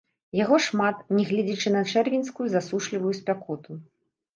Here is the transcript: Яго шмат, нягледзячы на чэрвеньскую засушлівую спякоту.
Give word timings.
Яго 0.37 0.55
шмат, 0.67 0.95
нягледзячы 1.19 1.75
на 1.77 1.85
чэрвеньскую 1.95 2.47
засушлівую 2.59 3.13
спякоту. 3.23 3.83